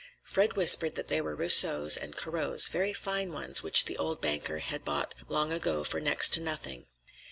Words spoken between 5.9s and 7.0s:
next to nothing.